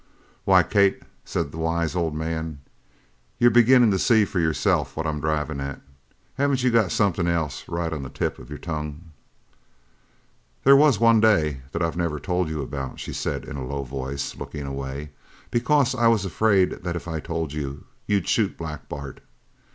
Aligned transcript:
"Why, 0.45 0.63
Kate," 0.63 0.99
said 1.25 1.51
the 1.51 1.59
wise 1.59 1.95
old 1.95 2.15
man, 2.15 2.61
"you're 3.37 3.51
beginnin' 3.51 3.91
to 3.91 3.99
see 3.99 4.25
for 4.25 4.39
yourself 4.39 4.97
what 4.97 5.05
I'm 5.05 5.21
drivin' 5.21 5.59
at! 5.61 5.79
Haven't 6.37 6.63
you 6.63 6.71
got 6.71 6.91
somethin' 6.91 7.27
else 7.27 7.69
right 7.69 7.93
on 7.93 8.01
the 8.01 8.09
tip 8.09 8.39
of 8.39 8.49
your 8.49 8.57
tongue?" 8.57 9.11
"There 10.63 10.75
was 10.75 10.99
one 10.99 11.19
day 11.19 11.61
that 11.71 11.83
I've 11.83 11.97
never 11.97 12.19
told 12.19 12.49
you 12.49 12.63
about," 12.63 12.99
she 12.99 13.13
said 13.13 13.45
in 13.45 13.57
a 13.57 13.63
low 13.67 13.83
voice, 13.83 14.35
looking 14.35 14.65
away, 14.65 15.11
"because 15.51 15.93
I 15.93 16.07
was 16.07 16.25
afraid 16.25 16.81
that 16.81 16.95
if 16.95 17.07
I 17.07 17.19
told 17.19 17.53
you, 17.53 17.85
you'd 18.07 18.27
shoot 18.27 18.57
Black 18.57 18.89
Bart. 18.89 19.19